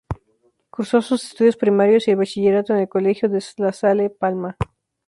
Cursó 0.71 1.03
sus 1.03 1.25
estudios 1.25 1.57
primarios 1.57 2.07
y 2.07 2.11
el 2.11 2.17
Bachillerato 2.17 2.73
en 2.73 2.79
el 2.79 2.89
Colegio 2.89 3.29
La 3.57 3.71
Salle 3.71 4.01
de 4.01 4.09
Palma. 4.09 4.57